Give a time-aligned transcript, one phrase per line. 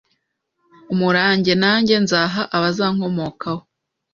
[0.93, 3.61] umurange nanjye nzaha abazankomokaho